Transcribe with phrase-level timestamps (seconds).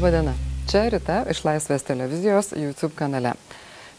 [0.00, 0.32] Labadiena.
[0.64, 3.34] Čia Rita iš Laisvės televizijos YouTube kanale.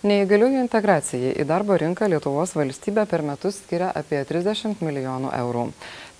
[0.01, 5.67] Neįgaliųjų integracijai į darbo rinką Lietuvos valstybė per metus skiria apie 30 milijonų eurų.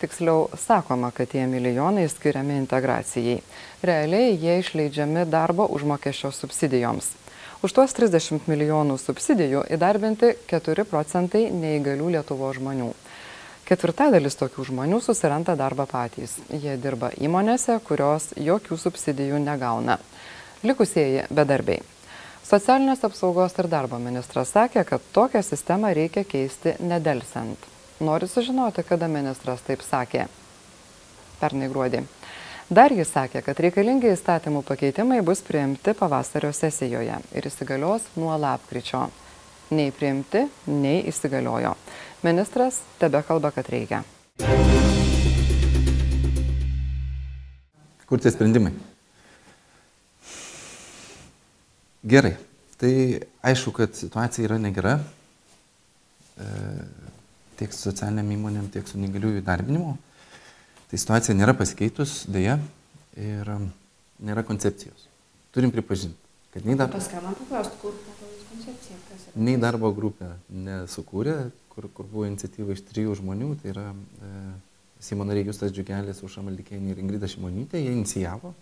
[0.04, 3.40] Tiksliau, sakoma, kad tie milijonai skiriami integracijai.
[3.82, 7.16] Realiai jie išleidžiami darbo užmokesčio subsidijoms.
[7.66, 12.94] Už tuos 30 milijonų subsidijų įdarbinti 4 procentai neįgalių Lietuvo žmonių.
[13.72, 16.34] Ketvirtadalis tokių žmonių susiranda darbą patys.
[16.52, 19.96] Jie dirba įmonėse, kurios jokių subsidijų negauna.
[20.68, 21.80] Likusieji bedarbiai.
[22.44, 27.64] Socialinės apsaugos ir darbo ministras sakė, kad tokią sistemą reikia keisti nedelsiant.
[28.04, 30.28] Nori sužinoti, kada ministras taip sakė.
[31.40, 32.04] Pernai gruodį.
[32.68, 39.08] Dar jis sakė, kad reikalingi įstatymų pakeitimai bus priimti pavasario sesijoje ir įsigalios nuo lapkričio.
[39.72, 41.78] Nei priimti, nei įsigaliojo.
[42.24, 44.04] Ministras tebe kalba, kad reikia.
[48.06, 48.76] Kur tie sprendimai?
[52.06, 52.36] Gerai.
[52.78, 52.94] Tai
[53.42, 55.00] aišku, kad situacija yra negera
[56.38, 56.46] e,
[57.58, 59.96] tiek su socialiniam įmonėm, tiek su negaliųjų darbinimu.
[60.92, 62.60] Tai situacija nėra pasikeitus, dėja,
[63.18, 63.50] ir
[64.22, 65.08] nėra koncepcijos.
[65.56, 66.18] Turim pripažinti,
[66.54, 66.94] kad nei, dar...
[67.82, 67.98] kur,
[69.34, 71.38] nei darbo grupė nesukūrė,
[71.72, 74.34] kur, kur buvo iniciatyva iš trijų žmonių, tai yra e,
[75.02, 78.54] Seimo nariai Justas Džiugelis, Uša Maldikėnė ir Ingrida Šimonytė, jie inicijavo.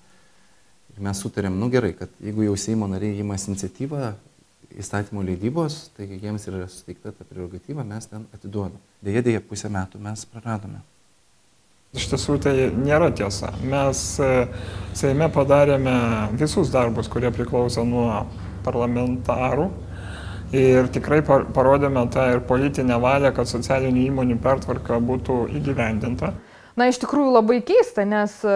[0.95, 4.13] Ir mes sutarėm, nu gerai, kad jeigu jau Seimo nariai įmas iniciatyvą
[4.79, 8.79] įstatymų leidybos, tai jiems yra suteikta ta prerogatyva, mes ten atiduodam.
[9.03, 10.79] Deja, dėja, pusę metų mes praradome.
[11.97, 13.49] Iš tiesų tai nėra tiesa.
[13.65, 14.29] Mes e,
[14.97, 15.95] Seime padarėme
[16.37, 18.27] visus darbus, kurie priklauso nuo
[18.65, 19.65] parlamentarų.
[20.55, 26.31] Ir tikrai parodėme tą ir politinę valią, kad socialinių įmonių pertvarka būtų įgyvendinta.
[26.79, 28.55] Na, iš tikrųjų labai keista, nes e,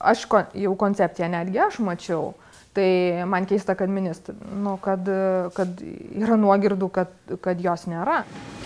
[0.00, 0.24] aš
[0.56, 2.32] jau koncepciją netgi aš mačiau.
[2.78, 5.08] Tai man keista, kad ministr, nu, kad,
[5.56, 5.80] kad
[6.14, 8.20] yra nuogirdų, kad, kad jos nėra.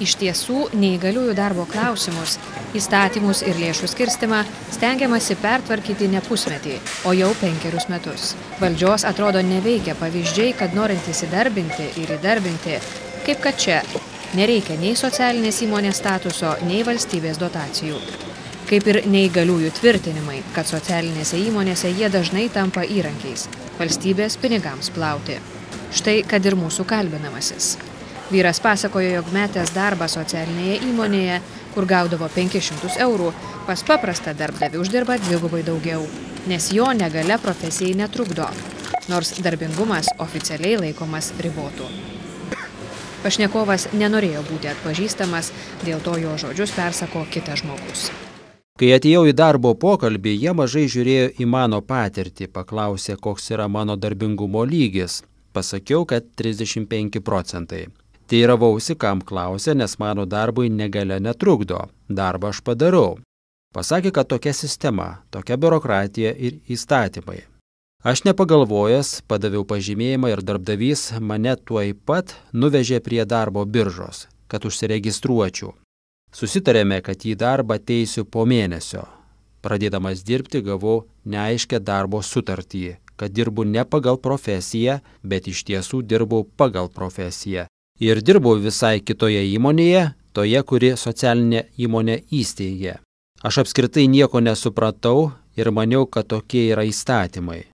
[0.05, 2.34] Iš tiesų, neįgaliųjų darbo klausimus,
[2.77, 4.43] įstatymus ir lėšų skirstimą
[4.75, 6.75] stengiamasi pertvarkyti ne pusmetį,
[7.09, 8.34] o jau penkerius metus.
[8.61, 12.83] Valdžios atrodo neveikia pavyzdžiai, kad norint įsidarbinti ir įdarbinti,
[13.25, 13.81] kaip kad čia,
[14.37, 18.03] nereikia nei socialinės įmonės statuso, nei valstybės dotacijų
[18.72, 23.44] kaip ir neįgaliųjų tvirtinimai, kad socialinėse įmonėse jie dažnai tampa įrankiais
[23.77, 25.37] valstybės pinigams plauti.
[25.93, 27.75] Štai kad ir mūsų kalbinamasis.
[28.33, 31.37] Vyras pasakojo, jog metęs darbą socialinėje įmonėje,
[31.75, 33.28] kur gaudavo 500 eurų,
[33.69, 36.09] pas paprastą darbdavį uždirba dvigubai daugiau,
[36.49, 38.49] nes jo negale profesijai netrukdo,
[39.12, 41.93] nors darbingumas oficialiai laikomas ribotų.
[43.22, 45.53] Pašnekovas nenorėjo būti atpažįstamas,
[45.84, 48.09] dėl to jo žodžius persako kitas žmogus.
[48.82, 53.94] Kai atėjau į darbo pokalbį, jie mažai žiūrėjo į mano patirtį, paklausė, koks yra mano
[53.94, 55.20] darbingumo lygis.
[55.54, 57.84] Pasakiau, kad 35 procentai.
[58.26, 61.84] Teiravausi, kam klausė, nes mano darbui negalė netrukdo.
[62.10, 63.21] Darbą aš padarau.
[63.71, 67.38] Pasakė, kad tokia sistema, tokia biurokratija ir įstatymai.
[68.03, 75.71] Aš nepagalvojęs, padaviau pažymėjimą ir darbdavys mane tuoj pat nuvežė prie darbo biržos, kad užsiregistruočiau.
[76.32, 79.04] Susitarėme, kad į darbą teisiu po mėnesio.
[79.62, 86.47] Pradėdamas dirbti gavau neaiškę darbo sutartį, kad dirbu ne pagal profesiją, bet iš tiesų dirbu
[86.56, 87.69] pagal profesiją.
[88.00, 92.97] Ir dirbu visai kitoje įmonėje, toje, kuri socialinė įmonė įsteigė.
[93.42, 97.66] Aš apskritai nieko nesupratau ir maniau, kad tokie yra įstatymai.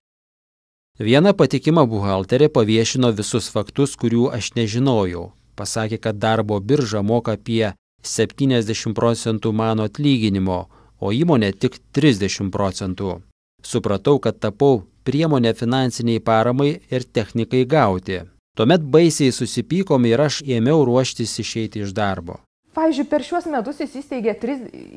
[0.99, 5.29] Viena patikima buhalterė paviešino visus faktus, kurių aš nežinojau.
[5.55, 7.71] Pasakė, kad darbo birža moka apie
[8.03, 10.59] 70 procentų mano atlyginimo,
[10.99, 13.19] o įmonė tik 30 procentų.
[13.63, 18.21] Supratau, kad tapau priemonę finansiniai paramai ir technikai gauti.
[18.57, 22.39] Tuomet baisiai susipykom ir aš ėmiau ruoštis išeiti iš darbo.
[22.75, 24.35] Pavyzdžiui, per šiuos metus jis įsteigė,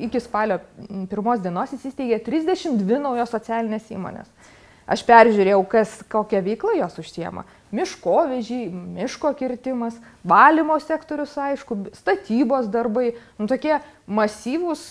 [0.07, 0.59] iki spalio
[1.11, 4.29] pirmos dienos jis įsteigė 32 naujos socialinės įmonės.
[4.83, 7.45] Aš peržiūrėjau, kas, kokią veiklą jos užsiema.
[7.73, 9.95] Miškovežiai, miško kirtimas,
[10.27, 14.83] valymo sektorius, aišku, statybos darbai, nu, tokie masyvūs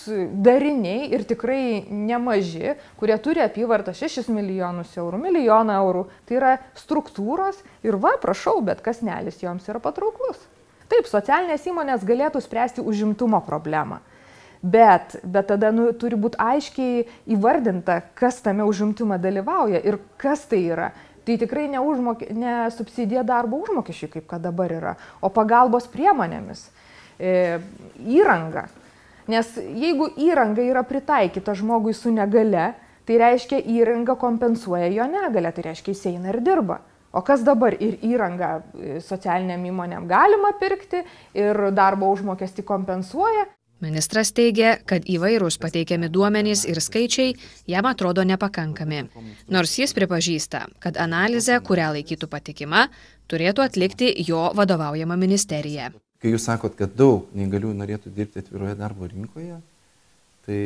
[0.43, 6.07] dariniai ir tikrai nemaži, kurie turi apyvartą 6 milijonus eurų, milijoną eurų.
[6.27, 10.41] Tai yra struktūros ir va, prašau, bet kasnelis joms yra patrauklus.
[10.91, 14.01] Taip, socialinės įmonės galėtų spręsti užimtumo problemą.
[14.63, 17.01] Bet, bet tada nu, turi būti aiškiai
[17.35, 20.93] įvardinta, kas tame užimtume dalyvauja ir kas tai yra.
[21.27, 26.63] Tai tikrai ne, užmokė, ne subsidija darbo užmokesčiai, kaip kad dabar yra, o pagalbos priemonėmis,
[27.19, 27.59] e,
[28.07, 28.69] įranga.
[29.31, 32.73] Nes jeigu įranga yra pritaikyta žmogui su negale,
[33.07, 36.79] tai reiškia įranga kompensuoja jo negalę, tai reiškia jis eina ir dirba.
[37.13, 41.03] O kas dabar ir įrangą e, socialiniam įmonėm galima pirkti
[41.35, 43.45] ir darbo užmokestį kompensuoja.
[43.83, 47.33] Ministras teigia, kad įvairūs pateikiami duomenys ir skaičiai
[47.67, 49.01] jam atrodo nepakankami.
[49.51, 52.85] Nors jis pripažįsta, kad analizę, kurią laikytų patikima,
[53.27, 55.89] turėtų atlikti jo vadovaujama ministerija.
[56.23, 59.57] Kai jūs sakot, kad daug neįgaliųjų norėtų dirbti atviroje darbo rinkoje,
[60.47, 60.61] tai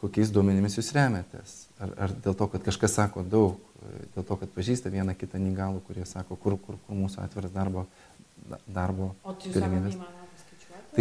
[0.00, 1.58] kokiais duomenimis jūs remiatės?
[1.82, 3.60] Ar, ar dėl to, kad kažkas sako daug,
[4.16, 7.84] dėl to, kad pažįsta vieną kitą neįgalų, kurie sako, kur, kur, kur mūsų atviras darbo,
[8.64, 9.12] darbo
[9.52, 10.00] galimybės.
[10.00, 10.21] Tai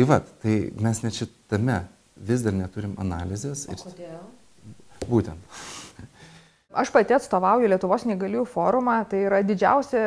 [0.08, 1.82] va, tai mes net šitame
[2.16, 3.66] vis dar neturim analizės.
[3.72, 4.22] O kodėl?
[5.10, 5.60] Būtent.
[6.72, 10.04] Aš pati atstovauju Lietuvos negalių forumą, tai yra didžiausia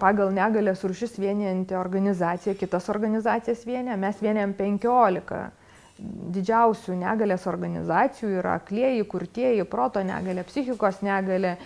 [0.00, 5.42] pagal negalės rušis vienijanti organizacija, kitas organizacijas vienė, mes vienėm 15
[6.38, 11.56] didžiausių negalės organizacijų yra aklieji, kurtieji, proto negalė, psichikos negalė,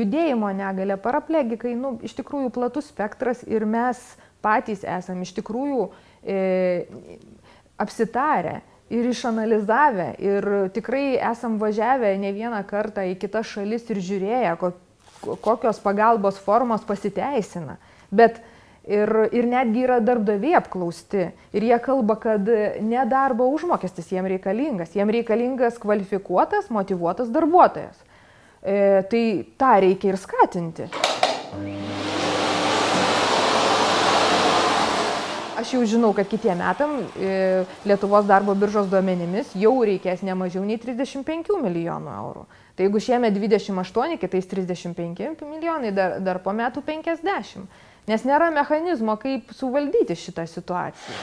[0.00, 4.00] judėjimo negalė, paraplegikai, nu, iš tikrųjų platus spektras ir mes
[4.42, 5.86] patys esame iš tikrųjų
[6.24, 6.38] e,
[7.80, 8.60] apsitarę
[8.90, 14.54] ir išanalizavę ir tikrai esam važiavę ne vieną kartą į kitas šalis ir žiūrėję,
[15.44, 17.78] kokios pagalbos formos pasiteisina.
[18.10, 18.42] Bet
[18.90, 21.26] Ir, ir netgi yra darbdaviai apklausti.
[21.52, 22.48] Ir jie kalba, kad
[22.80, 28.00] ne darbo užmokestis jiem reikalingas, jiem reikalingas kvalifikuotas, motivuotas darbuotojas.
[28.64, 29.24] E, tai
[29.60, 30.90] tą reikia ir skatinti.
[35.60, 40.64] Aš jau žinau, kad kitie metam e, Lietuvos darbo biržos duomenimis jau reikės ne mažiau
[40.64, 42.48] nei 35 milijonų eurų.
[42.78, 47.68] Tai jeigu šiemet 28, kitais 35 milijonai, dar, dar po metų 50
[48.10, 51.18] nes nėra mechanizmo, kaip suvaldyti šitą situaciją.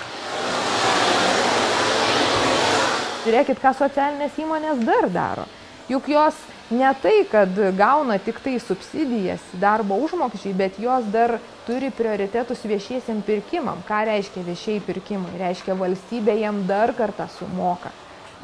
[3.28, 5.48] Žiūrėkit, ką socialinės įmonės dar daro.
[5.92, 6.38] Juk jos
[6.70, 11.38] ne tai, kad gauna tik tai subsidijas darbo užmokesčiai, bet jos dar
[11.68, 13.84] turi prioritetus viešiesiam pirkimam.
[13.88, 15.38] Ką reiškia viešiai pirkimai?
[15.40, 17.94] Reiškia valstybė jam dar kartą sumoka.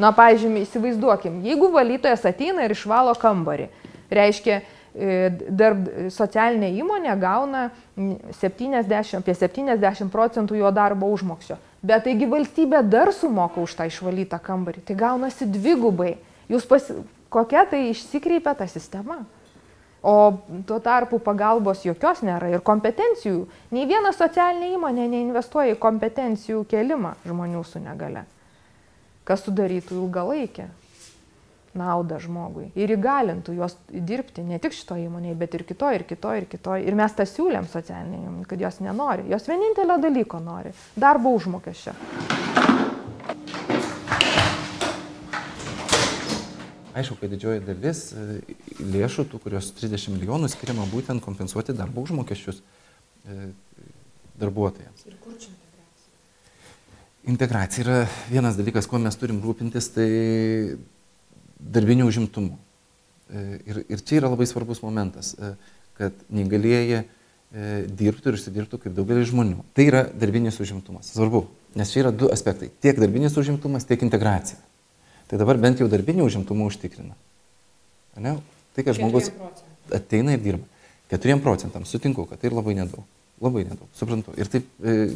[0.02, 3.68] Na, pavyzdžiui, įsivaizduokim, jeigu valytojas ateina ir išvalo kambarį,
[4.10, 7.64] reiškia, E, darb, socialinė įmonė gauna
[7.98, 11.58] 70, apie 70 procentų jo darbo užmokesčio.
[11.82, 14.84] Bet taigi valstybė dar sumoka už tą išvalytą kambarį.
[14.86, 16.14] Tai gaunasi dvigubai.
[16.52, 17.00] Jūs pasi...
[17.34, 19.24] Kokia tai išsikreipia ta sistema?
[20.04, 20.34] O
[20.68, 23.46] tuo tarpu pagalbos jokios nėra ir kompetencijų.
[23.72, 28.26] Nei viena socialinė įmonė neinvestuoja į kompetencijų kelimą žmonių su negale.
[29.24, 30.68] Kas sudarytų ilgalaikę
[31.80, 36.44] naudą žmogui ir įgalintų juos dirbti ne tik šito įmonėje, bet ir kitoje, ir kitoje,
[36.44, 36.86] ir kitoje.
[36.86, 39.26] Ir mes tą siūlėm socialiniam, kad jos nenori.
[39.32, 40.76] Jos vienintelio dalyko nori-
[41.08, 41.96] darbo užmokesčio.
[46.94, 48.24] Aišku, kad didžioji dalis e,
[48.78, 53.48] lėšų, tų, kurios 30 milijonų skiriama būtent kompensuoti darbo užmokesčius e,
[54.42, 55.08] darbuotojams.
[55.10, 56.12] Ir kur čia integracija?
[57.34, 57.96] Integracija yra
[58.30, 60.10] vienas dalykas, kuo mes turim rūpintis, tai
[61.58, 62.60] darbiniu užimtumu.
[63.34, 65.34] E, ir, ir čia yra labai svarbus momentas,
[65.98, 67.02] kad neįgalėjai
[67.90, 69.66] dirbtų ir užsidirbtų kaip daugelis žmonių.
[69.74, 71.10] Tai yra darbinis užimtumas.
[71.14, 71.48] Svarbu,
[71.78, 72.70] nes čia yra du aspektai.
[72.82, 74.62] Tiek darbinis užimtumas, tiek integracija.
[75.34, 77.16] Tai dabar bent jau darbinį užimtumą užtikrina.
[78.22, 78.36] Ne?
[78.78, 79.32] Tai, kad žmogus
[79.90, 80.68] ateina ir dirba.
[81.10, 83.02] 4 procentams sutinku, kad tai labai nedaug.
[83.42, 83.88] Labai nedaug.
[83.98, 84.36] Suprantu.
[84.38, 85.16] Ir taip, e,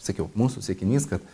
[0.00, 1.28] sakiau, mūsų siekinys, kad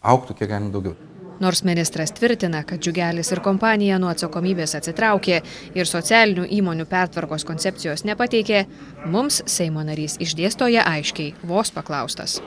[0.00, 0.96] auktų kiek galima daugiau.
[1.44, 5.42] Nors ministras tvirtina, kad Džiugelis ir kompanija nuo atsakomybės atsitraukė
[5.76, 8.64] ir socialinių įmonių pertvarkos koncepcijos nepateikė,
[9.12, 12.40] mums Seimo narys išdėstoja aiškiai, vos paklaustas.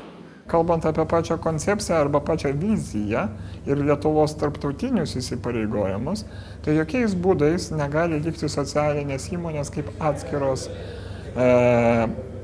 [0.47, 3.25] Kalbant apie pačią koncepciją arba pačią viziją
[3.67, 6.23] ir Lietuvos tarptautinius įsipareigojimus,
[6.63, 11.49] tai jokiais būdais negali likti socialinės įmonės kaip atskiros e,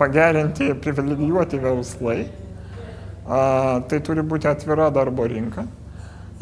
[0.02, 2.20] pagerinti, privilegijuoti verslai.
[3.24, 5.64] A, tai turi būti atvira darbo rinka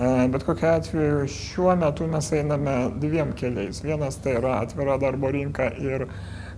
[0.02, 3.84] E, bet kokiu atveju šiuo metu mes einame dviem keliais.
[3.86, 6.08] Vienas tai yra atvira darbo rinka ir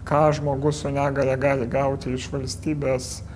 [0.08, 3.33] ką žmogus su negale gali gauti iš valstybės e,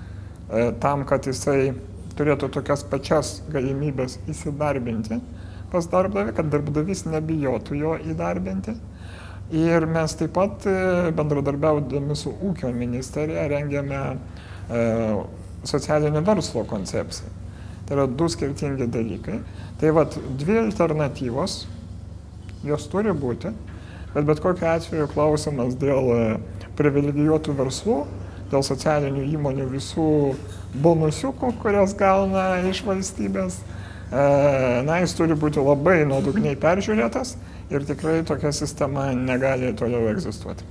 [0.82, 1.74] tam, kad jisai
[2.18, 5.20] turėtų tokias pačias galimybės įsidarbinti
[5.72, 8.77] pas darbdavį, kad darbdavys nebijotų jo įdarbinti.
[9.56, 10.77] Ir mes taip pat e,
[11.16, 14.01] bendradarbiaudami su ūkio ministerija rengiame
[15.63, 17.30] socialinio verslo koncepciją.
[17.88, 19.39] Tai yra du skirtingi dalykai.
[19.80, 21.62] Tai vad, dvi alternatyvos,
[22.68, 23.54] jos turi būti,
[24.12, 26.24] bet bet kokiu atveju klausimas dėl e,
[26.80, 28.01] privilegijuotų verslų,
[28.51, 30.10] dėl socialinių įmonių visų
[30.84, 33.60] bonusiukų, kurias gauna iš valstybės,
[34.12, 37.36] na, jis turi būti labai nuodugniai peržiūrėtas
[37.74, 40.63] ir tikrai tokia sistema negali toliau egzistuoti.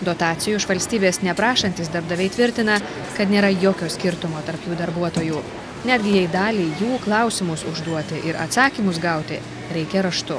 [0.00, 2.78] Dotacijų iš valstybės neprašantis darbdaviai tvirtina,
[3.18, 5.42] kad nėra jokio skirtumo tarp jų darbuotojų.
[5.88, 9.38] Netgi jei dalį jų klausimus užduoti ir atsakymus gauti
[9.72, 10.38] reikia raštu.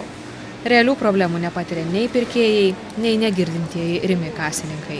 [0.65, 4.99] Realių problemų nepatiria nei pirkėjai, nei negirdintieji rimi kasininkai.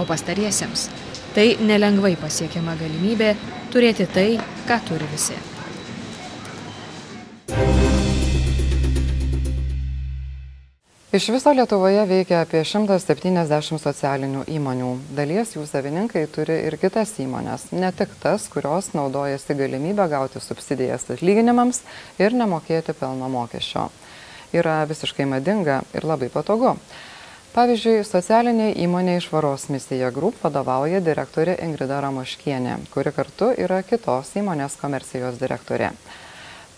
[0.00, 0.88] O pastariesiems
[1.34, 3.34] tai nelengvai pasiekiama galimybė
[3.72, 4.32] turėti tai,
[4.68, 5.36] ką turi visi.
[11.08, 14.90] Iš viso Lietuvoje veikia apie 170 socialinių įmonių.
[15.16, 21.08] Dalies jų savininkai turi ir kitas įmonės, ne tik tas, kurios naudojasi galimybę gauti subsidijas
[21.14, 21.80] atlyginimams
[22.20, 23.86] ir nemokėti pelno mokesčio.
[24.52, 26.76] Yra visiškai madinga ir labai patogu.
[27.48, 34.76] Pavyzdžiui, socialiniai įmoniai Švaros misija Group vadovauja direktorė Ingrida Ramoškienė, kuri kartu yra kitos įmonės
[34.76, 35.88] komercijos direktorė.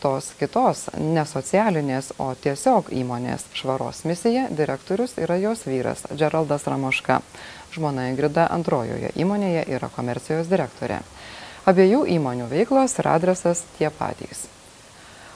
[0.01, 7.19] Tos kitos ne socialinės o tiesiog įmonės švaros misija direktorius yra jos vyras džeraldas ramoška.
[7.75, 11.03] Žmona ingrida antrojoje įmonėje yra komercijos direktorė.
[11.67, 14.47] Abiejų įmonių veiklos ir adresas tie patys.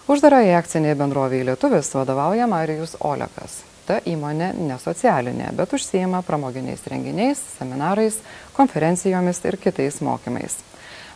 [0.06, 7.42] Uždarajai akcinei bendrovei lietuvis vadovauja marijus olekas ta įmonė ne socialinė bet užsiima pramoginiais renginiais
[7.58, 8.20] seminarais
[8.56, 10.62] konferencijomis ir kitais mokymais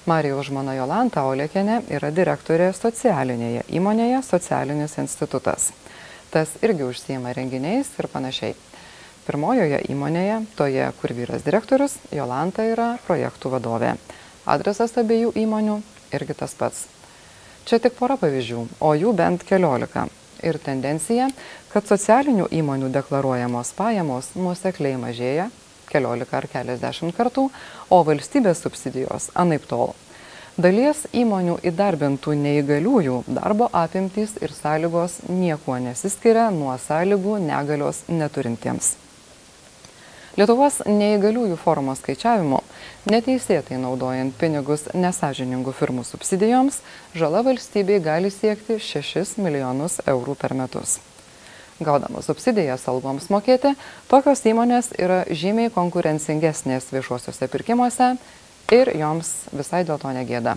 [0.09, 5.67] Marijaus žmona Jolanta Olekienė yra direktorė socialinėje įmonėje Socialinis institutas.
[6.33, 8.55] Tas irgi užsijima renginiais ir panašiai.
[9.27, 13.97] Pirmojoje įmonėje, toje, kur vyras direktorius, Jolanta yra projektų vadovė.
[14.49, 15.77] Adresas abiejų įmonių
[16.17, 16.87] irgi tas pats.
[17.69, 20.07] Čia tik pora pavyzdžių, o jų bent keliolika.
[20.47, 21.29] Ir tendencija,
[21.73, 25.49] kad socialinių įmonių deklaruojamos pajamos nuosekliai mažėja
[25.89, 27.49] keliolika ar keliasdešimt kartų,
[27.91, 29.95] o valstybės subsidijos anaip tol.
[30.59, 38.97] Dalies įmonių įdarbintų neįgaliųjų darbo apimtys ir sąlygos niekuo nesiskiria nuo sąlygų negalios neturintiems.
[40.39, 42.61] Lietuvos neįgaliųjų forumo skaičiavimu,
[43.11, 46.79] neteisėtai naudojant pinigus nesažiningų firmų subsidijoms,
[47.19, 51.01] žala valstybei gali siekti 6 milijonus eurų per metus
[51.81, 53.75] gaudamos subsidijas algoms mokėti,
[54.11, 58.17] tokios įmonės yra žymiai konkurencingesnės viešuosiuose pirkimuose
[58.75, 60.57] ir joms visai dėl to negėda.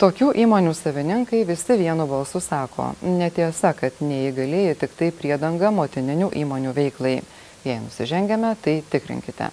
[0.00, 6.72] Tokių įmonių savininkai visi vienu balsu sako, netiesa, kad neįgalėjai tik tai priedanga motininių įmonių
[6.72, 7.18] veiklai.
[7.64, 9.50] Jei nusižengiame, tai tikrinkite.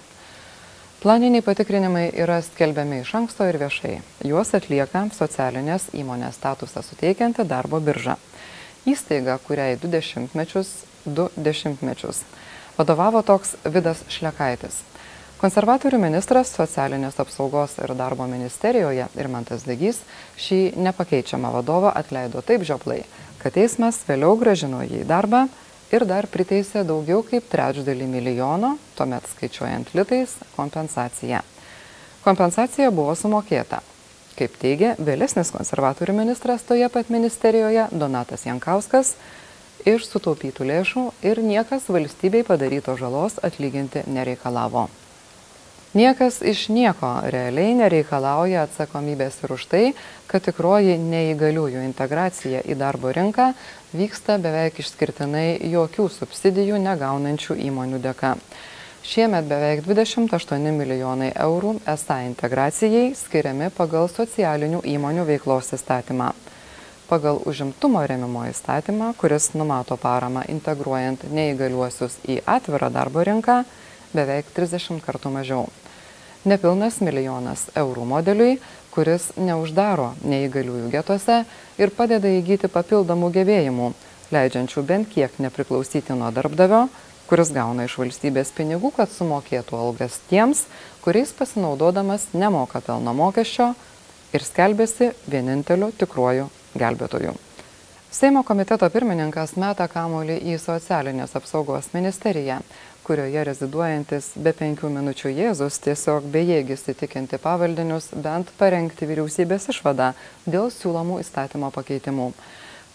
[1.02, 4.00] Planiniai patikrinimai yra skelbiami iš anksto ir viešai.
[4.26, 8.16] Juos atlieka socialinės įmonės statusą suteikianti darbo birža
[8.88, 10.70] įstaiga, kuriai du dešimtmečius,
[11.04, 12.22] du dešimtmečius
[12.78, 14.82] vadovavo toks Vidas Šlekaitis.
[15.38, 20.00] Konservatorių ministras socialinės apsaugos ir darbo ministerijoje Irmantas Degys
[20.38, 23.04] šį nepakeičiamą vadovą atleido taip žioplai,
[23.42, 25.46] kad teismas vėliau gražino jį į darbą
[25.92, 31.44] ir dar priteisė daugiau kaip trečdalį milijono, tuomet skaičiuojant litais, kompensaciją.
[32.24, 33.80] Kompensacija buvo sumokėta
[34.38, 39.16] Kaip teigia vėlesnis konservatorių ministras toje pat ministerijoje Donatas Jankauskas,
[39.82, 44.86] iš sutaupytų lėšų ir niekas valstybei padaryto žalos atlyginti nereikalavo.
[45.98, 49.80] Niekas iš nieko realiai nereikalauja atsakomybės ir už tai,
[50.30, 53.48] kad tikroji neįgaliųjų integracija į darbo rinką
[53.98, 58.36] vyksta beveik išskirtinai jokių subsidijų negaunančių įmonių dėka.
[59.10, 66.30] Šiemet beveik 28 milijonai eurų esą integracijai skiriami pagal socialinių įmonių veiklos įstatymą.
[67.10, 73.64] Pagal užimtumo remimo įstatymą, kuris numato paramą integruojant neįgaliuosius į atvirą darbo rinką,
[74.14, 75.66] beveik 30 kartų mažiau.
[76.46, 78.58] Nepilnas milijonas eurų modeliui,
[78.94, 81.40] kuris neuždaro neįgaliųjų getuose
[81.80, 83.90] ir padeda įgyti papildomų gebėjimų,
[84.34, 86.86] leidžiančių bent kiek nepriklausyti nuo darbdavio,
[87.28, 90.64] kuris gauna iš valstybės pinigų, kad sumokėtų algas tiems,
[91.04, 93.72] kuriais pasinaudodamas nemoka pelno mokesčio
[94.32, 97.34] ir skelbėsi vieninteliu tikruoju gelbėtoju.
[98.08, 102.62] Seimo komiteto pirmininkas meta kamolį į socialinės apsaugos ministeriją,
[103.08, 110.12] kurioje reziduojantis be penkių minučių Jėzus tiesiog bejėgis įtikinti pavaldinius bent parengti vyriausybės išvadą
[110.44, 112.32] dėl siūlomų įstatymo pakeitimų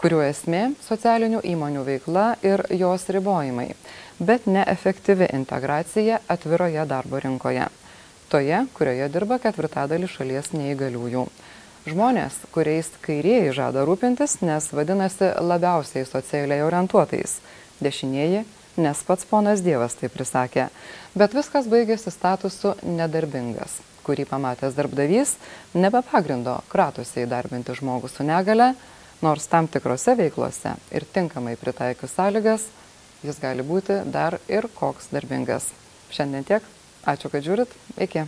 [0.03, 3.69] kurių esmė socialinių įmonių veikla ir jos ribojimai,
[4.19, 7.69] bet neefektyvi integracija atviroje darbo rinkoje.
[8.27, 11.23] Toje, kurioje dirba ketvirtadalis šalies neįgaliųjų.
[11.87, 17.37] Žmonės, kuriais kairieji žada rūpintis, nes vadinasi labiausiai socialiai orientuotais.
[17.79, 18.43] Dešinieji,
[18.77, 20.69] nes pats ponas Dievas tai prisakė.
[21.17, 25.37] Bet viskas baigėsi statusu nedarbingas kurį pamatęs darbdavys
[25.73, 28.73] nebe pagrindo kratosi įdarbinti žmogų su negale,
[29.23, 32.67] nors tam tikrose veiklose ir tinkamai pritaikius sąlygas,
[33.23, 35.71] jis gali būti dar ir koks darbingas.
[36.13, 36.73] Šiandien tiek.
[37.03, 37.71] Ačiū, kad žiūrit.
[37.99, 38.27] Iki.